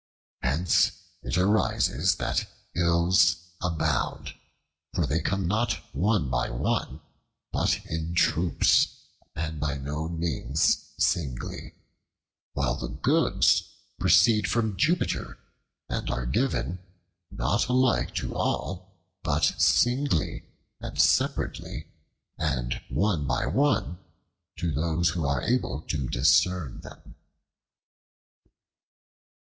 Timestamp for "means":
10.09-10.89